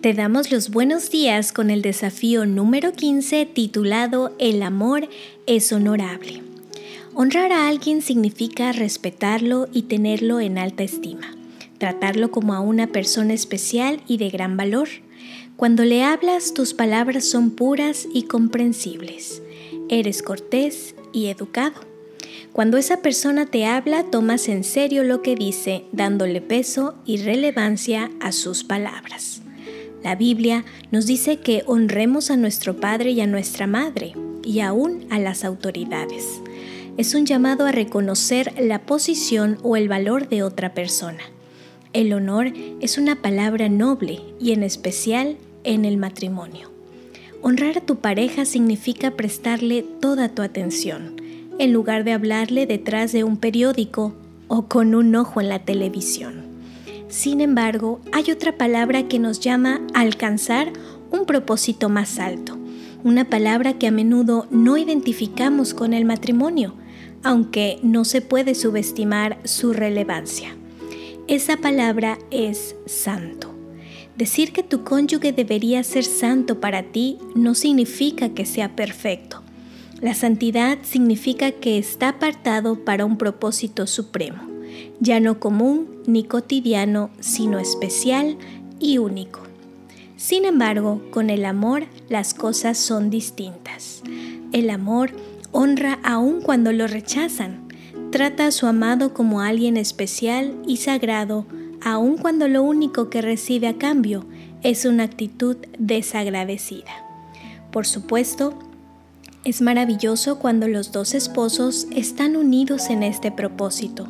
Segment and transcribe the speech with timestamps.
[0.00, 5.10] Te damos los buenos días con el desafío número 15 titulado El amor
[5.44, 6.42] es honorable.
[7.12, 11.36] Honrar a alguien significa respetarlo y tenerlo en alta estima,
[11.76, 14.88] tratarlo como a una persona especial y de gran valor.
[15.56, 19.42] Cuando le hablas, tus palabras son puras y comprensibles.
[19.90, 21.78] Eres cortés y educado.
[22.54, 28.10] Cuando esa persona te habla, tomas en serio lo que dice, dándole peso y relevancia
[28.20, 29.42] a sus palabras.
[30.02, 35.06] La Biblia nos dice que honremos a nuestro Padre y a nuestra Madre, y aún
[35.10, 36.40] a las autoridades.
[36.96, 41.22] Es un llamado a reconocer la posición o el valor de otra persona.
[41.92, 46.70] El honor es una palabra noble y en especial en el matrimonio.
[47.42, 51.16] Honrar a tu pareja significa prestarle toda tu atención,
[51.58, 54.14] en lugar de hablarle detrás de un periódico
[54.48, 56.49] o con un ojo en la televisión.
[57.10, 60.72] Sin embargo, hay otra palabra que nos llama a alcanzar
[61.10, 62.56] un propósito más alto,
[63.02, 66.74] una palabra que a menudo no identificamos con el matrimonio,
[67.24, 70.54] aunque no se puede subestimar su relevancia.
[71.26, 73.52] Esa palabra es santo.
[74.16, 79.42] Decir que tu cónyuge debería ser santo para ti no significa que sea perfecto.
[80.00, 84.49] La santidad significa que está apartado para un propósito supremo
[85.00, 88.36] ya no común ni cotidiano, sino especial
[88.78, 89.40] y único.
[90.16, 94.02] Sin embargo, con el amor las cosas son distintas.
[94.52, 95.12] El amor
[95.50, 97.68] honra aun cuando lo rechazan.
[98.10, 101.46] Trata a su amado como alguien especial y sagrado,
[101.80, 104.26] aun cuando lo único que recibe a cambio
[104.62, 106.92] es una actitud desagradecida.
[107.70, 108.58] Por supuesto,
[109.44, 114.06] es maravilloso cuando los dos esposos están unidos en este propósito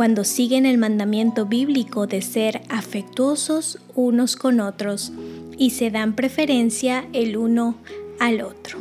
[0.00, 5.12] cuando siguen el mandamiento bíblico de ser afectuosos unos con otros
[5.58, 7.76] y se dan preferencia el uno
[8.18, 8.78] al otro.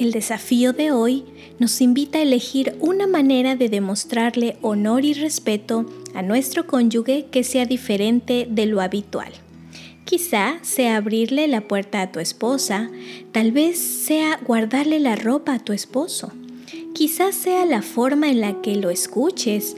[0.00, 1.22] El desafío de hoy
[1.60, 5.86] nos invita a elegir una manera de demostrarle honor y respeto
[6.16, 9.32] a nuestro cónyuge que sea diferente de lo habitual.
[10.04, 12.90] Quizá sea abrirle la puerta a tu esposa,
[13.30, 16.32] tal vez sea guardarle la ropa a tu esposo,
[16.92, 19.76] quizás sea la forma en la que lo escuches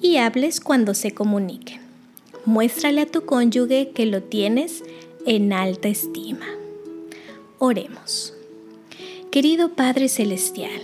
[0.00, 1.80] y hables cuando se comuniquen.
[2.44, 4.82] Muéstrale a tu cónyuge que lo tienes
[5.26, 6.46] en alta estima.
[7.58, 8.34] Oremos.
[9.30, 10.80] Querido Padre Celestial,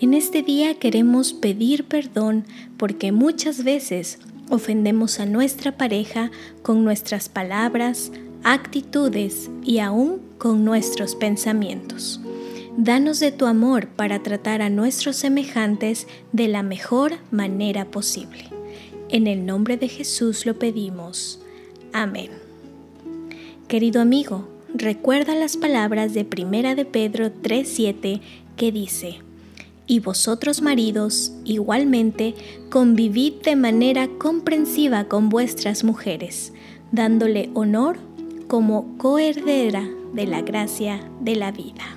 [0.00, 2.44] en este día queremos pedir perdón
[2.76, 4.18] porque muchas veces
[4.50, 6.30] ofendemos a nuestra pareja
[6.62, 8.10] con nuestras palabras,
[8.42, 12.20] actitudes y aún con nuestros pensamientos.
[12.78, 18.50] Danos de tu amor para tratar a nuestros semejantes de la mejor manera posible.
[19.08, 21.40] En el nombre de Jesús lo pedimos.
[21.94, 22.28] Amén.
[23.66, 28.20] Querido amigo, recuerda las palabras de Primera de Pedro 3:7
[28.58, 29.20] que dice:
[29.86, 32.34] Y vosotros maridos, igualmente,
[32.68, 36.52] convivid de manera comprensiva con vuestras mujeres,
[36.92, 37.96] dándole honor
[38.48, 41.96] como coherdera de la gracia de la vida.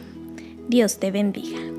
[0.69, 1.78] Dios te bendiga.